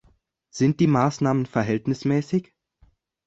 [0.49, 2.55] Sind die Maßnahmen verhältnismäßig?